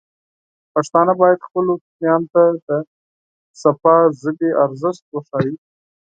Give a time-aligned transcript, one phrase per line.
[0.73, 2.69] پښتانه بايد خپلو ماشومانو ته د
[3.83, 5.53] پاکې ژبې ارزښت وښيي.